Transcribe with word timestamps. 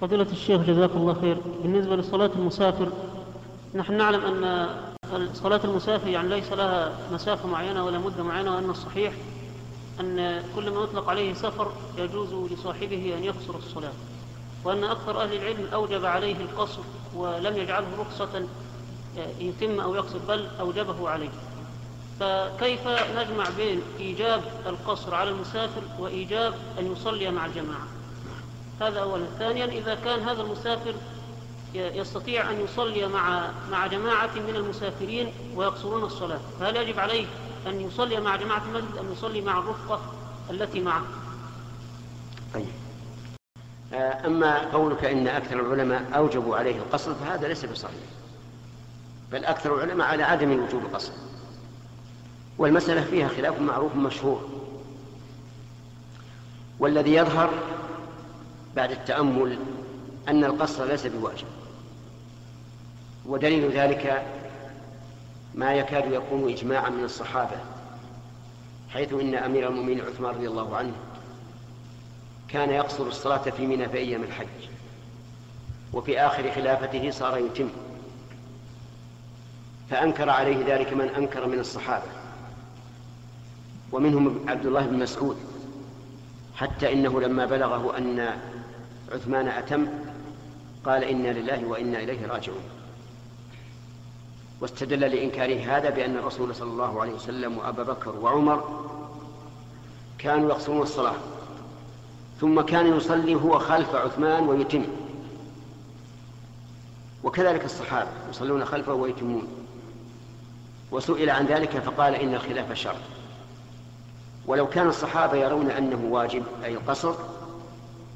فضيلة 0.00 0.26
الشيخ 0.32 0.60
جزاك 0.60 0.90
الله 0.90 1.14
خير. 1.20 1.36
بالنسبة 1.62 1.96
لصلاة 1.96 2.30
المسافر 2.36 2.88
نحن 3.74 3.96
نعلم 3.96 4.24
أن 4.24 4.68
صلاة 5.34 5.60
المسافر 5.64 6.08
يعني 6.08 6.28
ليس 6.28 6.52
لها 6.52 6.92
مسافة 7.12 7.48
معينة 7.48 7.84
ولا 7.84 7.98
مدة 7.98 8.22
معينة 8.22 8.54
وأن 8.56 8.70
الصحيح 8.70 9.12
أن 10.00 10.42
كل 10.56 10.70
ما 10.70 10.80
يطلق 10.82 11.08
عليه 11.10 11.34
سفر 11.34 11.72
يجوز 11.98 12.52
لصاحبه 12.52 13.14
أن 13.18 13.24
يقصر 13.24 13.56
الصلاة. 13.56 13.92
وأن 14.64 14.84
أكثر 14.84 15.22
أهل 15.22 15.32
العلم 15.32 15.66
أوجب 15.74 16.04
عليه 16.04 16.36
القصر 16.36 16.80
ولم 17.14 17.56
يجعله 17.56 17.86
رخصة 17.98 18.46
يتم 19.40 19.80
أو 19.80 19.94
يقصر 19.94 20.18
بل 20.28 20.46
أوجبه 20.60 21.08
عليه. 21.08 21.28
فكيف 22.20 22.80
نجمع 23.16 23.44
بين 23.56 23.80
إيجاب 24.00 24.42
القصر 24.66 25.14
على 25.14 25.30
المسافر 25.30 25.82
وإيجاب 25.98 26.54
أن 26.78 26.92
يصلي 26.92 27.30
مع 27.30 27.46
الجماعة؟ 27.46 27.86
هذا 28.80 29.00
أولا 29.00 29.26
ثانيا 29.38 29.64
إذا 29.64 29.94
كان 29.94 30.20
هذا 30.20 30.42
المسافر 30.42 30.94
يستطيع 31.74 32.50
أن 32.50 32.60
يصلي 32.60 33.06
مع 33.06 33.50
مع 33.70 33.86
جماعة 33.86 34.34
من 34.34 34.56
المسافرين 34.56 35.32
ويقصرون 35.54 36.04
الصلاة 36.04 36.40
فهل 36.60 36.76
يجب 36.76 36.98
عليه 36.98 37.26
أن 37.66 37.80
يصلي 37.80 38.20
مع 38.20 38.36
جماعة 38.36 38.62
المسجد 38.64 38.96
أم 38.96 39.12
يصلي 39.12 39.40
مع 39.40 39.58
الرفقة 39.58 40.00
التي 40.50 40.80
معه؟ 40.80 41.02
طيب. 42.54 42.66
آه، 43.94 44.26
أما 44.26 44.72
قولك 44.72 45.04
إن 45.04 45.28
أكثر 45.28 45.60
العلماء 45.60 46.04
أوجبوا 46.16 46.56
عليه 46.56 46.76
القصر 46.76 47.14
فهذا 47.14 47.48
ليس 47.48 47.64
بصحيح. 47.64 47.94
بل 49.32 49.44
أكثر 49.44 49.74
العلماء 49.74 50.06
على 50.06 50.22
عدم 50.22 50.62
وجوب 50.62 50.82
القصر. 50.82 51.12
والمسألة 52.58 53.04
فيها 53.04 53.28
خلاف 53.28 53.60
معروف 53.60 53.94
مشهور. 53.96 54.48
والذي 56.78 57.14
يظهر 57.14 57.50
بعد 58.76 58.90
التأمل 58.90 59.58
أن 60.28 60.44
القصر 60.44 60.84
ليس 60.84 61.06
بواجب. 61.06 61.46
ودليل 63.26 63.70
ذلك 63.70 64.26
ما 65.54 65.74
يكاد 65.74 66.12
يكون 66.12 66.52
إجماعا 66.52 66.90
من 66.90 67.04
الصحابة 67.04 67.56
حيث 68.90 69.12
إن 69.12 69.34
أمير 69.34 69.68
المؤمنين 69.68 70.00
عثمان 70.00 70.34
رضي 70.34 70.48
الله 70.48 70.76
عنه 70.76 70.92
كان 72.48 72.70
يقصر 72.70 73.06
الصلاة 73.06 73.50
في 73.50 73.66
منى 73.66 73.88
في 73.88 73.98
أيام 73.98 74.22
الحج 74.22 74.46
وفي 75.92 76.20
آخر 76.20 76.50
خلافته 76.50 77.10
صار 77.10 77.38
يتم. 77.38 77.68
فأنكر 79.90 80.30
عليه 80.30 80.74
ذلك 80.74 80.92
من 80.92 81.08
أنكر 81.08 81.46
من 81.46 81.58
الصحابة 81.58 82.06
ومنهم 83.92 84.40
عبد 84.48 84.66
الله 84.66 84.86
بن 84.86 84.98
مسعود 84.98 85.36
حتى 86.56 86.92
إنه 86.92 87.20
لما 87.20 87.46
بلغه 87.46 87.98
أن 87.98 88.36
عثمان 89.12 89.48
أتم 89.48 89.86
قال 90.84 91.04
إنا 91.04 91.28
لله 91.28 91.64
وإنا 91.64 91.98
إليه 91.98 92.26
راجعون. 92.26 92.62
واستدل 94.60 95.00
لإنكاره 95.00 95.76
هذا 95.76 95.90
بأن 95.90 96.16
الرسول 96.16 96.54
صلى 96.54 96.70
الله 96.70 97.00
عليه 97.00 97.12
وسلم 97.12 97.58
وأبا 97.58 97.82
بكر 97.82 98.16
وعمر 98.16 98.86
كانوا 100.18 100.50
يقصرون 100.50 100.82
الصلاة. 100.82 101.16
ثم 102.40 102.60
كان 102.60 102.96
يصلي 102.96 103.34
هو 103.34 103.58
خلف 103.58 103.94
عثمان 103.94 104.48
ويتم. 104.48 104.84
وكذلك 107.24 107.64
الصحابة 107.64 108.10
يصلون 108.30 108.64
خلفه 108.64 108.92
ويتمون. 108.92 109.48
وسئل 110.90 111.30
عن 111.30 111.46
ذلك 111.46 111.70
فقال 111.70 112.14
إن 112.14 112.34
الخلاف 112.34 112.72
شر 112.72 112.96
ولو 114.46 114.68
كان 114.68 114.88
الصحابة 114.88 115.36
يرون 115.36 115.70
أنه 115.70 116.08
واجب 116.10 116.42
أي 116.64 116.74
القصر 116.74 117.14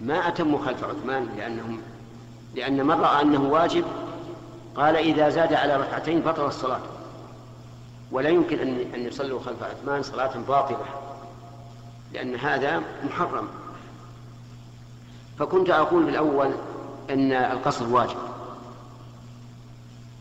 ما 0.00 0.28
أتموا 0.28 0.64
خلف 0.64 0.84
عثمان 0.84 1.28
لأنهم 1.36 1.80
لأن 2.54 2.86
من 2.86 3.00
رأى 3.00 3.22
أنه 3.22 3.42
واجب 3.42 3.84
قال 4.76 4.96
إذا 4.96 5.28
زاد 5.28 5.52
على 5.52 5.76
ركعتين 5.76 6.20
بطل 6.20 6.46
الصلاة. 6.46 6.80
ولا 8.12 8.28
يمكن 8.28 8.58
أن 8.58 8.94
أن 8.94 9.00
يصلوا 9.06 9.40
خلف 9.40 9.62
عثمان 9.62 10.02
صلاة 10.02 10.38
باطلة 10.48 10.84
لأن 12.12 12.34
هذا 12.34 12.82
محرم. 13.04 13.48
فكنت 15.38 15.70
أقول 15.70 16.04
بالأول 16.04 16.50
أن 17.10 17.32
القصر 17.32 17.88
واجب. 17.88 18.16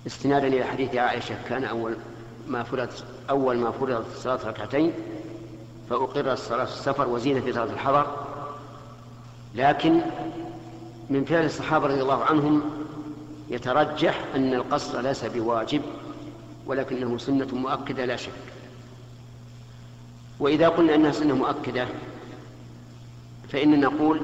استنادا 0.07 0.47
إلى 0.47 0.63
حديث 0.63 0.95
عائشة 0.95 1.35
كان 1.49 1.63
أول 1.63 1.95
ما 2.47 2.63
فرض 2.63 2.89
أول 3.29 3.57
ما 3.57 3.71
فرضت 3.71 4.17
صلاة 4.17 4.39
ركعتين 4.45 4.93
فأقرت 5.89 6.37
صلاة 6.37 6.63
السفر 6.63 7.07
وزينة 7.07 7.41
في 7.41 7.53
صلاة 7.53 7.63
الحضر. 7.73 8.28
لكن 9.55 10.01
من 11.09 11.25
فعل 11.25 11.45
الصحابة 11.45 11.87
رضي 11.87 12.01
الله 12.01 12.23
عنهم 12.23 12.61
يترجح 13.49 14.23
أن 14.35 14.53
القصر 14.53 15.01
ليس 15.01 15.25
بواجب 15.25 15.81
ولكنه 16.65 17.17
سنة 17.17 17.47
مؤكدة 17.53 18.05
لا 18.05 18.15
شك. 18.15 18.31
وإذا 20.39 20.67
قلنا 20.69 20.95
أنها 20.95 21.11
سنة 21.11 21.35
مؤكدة 21.35 21.87
فإننا 23.49 23.77
نقول 23.77 24.21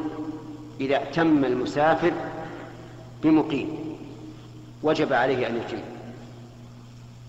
إذا 0.82 0.96
اعتم 0.96 1.46
المسافر 1.46 2.14
بمقيم 3.24 3.98
وجب 4.84 5.14
عليه 5.14 5.48
أن 5.48 5.58
يتم 5.58 5.80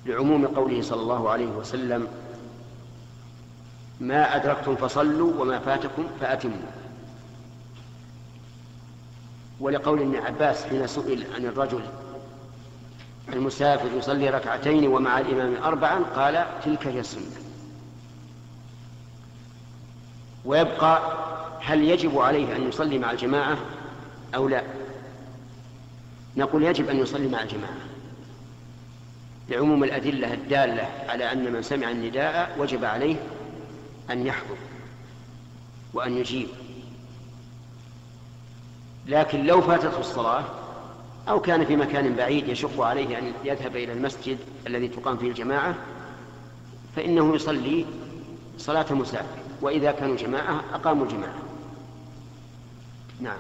لعموم 0.07 0.47
قوله 0.47 0.83
صلى 0.83 1.01
الله 1.01 1.31
عليه 1.31 1.47
وسلم 1.47 2.09
ما 4.01 4.37
أدركتم 4.37 4.77
فصلوا 4.77 5.43
وما 5.43 5.59
فاتكم 5.59 6.05
فأتموا. 6.21 6.86
ولقول 9.61 10.01
ابن 10.01 10.17
عباس 10.17 10.65
حين 10.65 10.87
سئل 10.87 11.25
عن 11.35 11.47
الرجل 11.47 11.83
المسافر 13.33 13.99
يصلي 13.99 14.31
ركعتين 14.31 14.89
ومع 14.89 15.19
الإمام 15.19 15.63
أربعا 15.63 15.99
قال 15.99 16.47
تلك 16.65 16.87
هي 16.87 17.01
السنة. 17.01 17.37
ويبقى 20.45 21.13
هل 21.61 21.83
يجب 21.83 22.19
عليه 22.19 22.57
أن 22.57 22.69
يصلي 22.69 22.99
مع 22.99 23.11
الجماعة 23.11 23.59
أو 24.35 24.49
لا؟ 24.49 24.63
نقول 26.37 26.63
يجب 26.63 26.89
أن 26.89 26.99
يصلي 26.99 27.29
مع 27.29 27.43
الجماعة. 27.43 27.77
لعموم 29.49 29.85
الأدلة 29.85 30.35
الدالة 30.35 30.89
على 31.09 31.33
أن 31.33 31.53
من 31.53 31.63
سمع 31.63 31.91
النداء 31.91 32.57
وجب 32.59 32.85
عليه 32.85 33.17
أن 34.11 34.27
يحضر 34.27 34.57
وأن 35.95 36.17
يجيب. 36.17 36.49
لكن 39.07 39.47
لو 39.47 39.61
فاتته 39.61 40.01
الصلاة 40.01 40.45
أو 41.29 41.41
كان 41.41 41.65
في 41.65 41.77
مكان 41.77 42.15
بعيد 42.17 42.49
يشق 42.49 42.81
عليه 42.81 43.19
أن 43.19 43.33
يذهب 43.45 43.77
إلى 43.77 43.93
المسجد 43.93 44.39
الذي 44.67 44.89
تقام 44.89 45.17
فيه 45.17 45.29
الجماعة 45.29 45.75
فإنه 46.97 47.35
يصلي 47.35 47.87
صلاة 48.59 48.93
مسافر 48.93 49.39
وإذا 49.63 49.93
كانوا 49.93 50.17
جماعة 50.17 50.65
أقاموا 50.75 51.05
الجماعة. 51.05 51.39
نعم. 53.21 53.39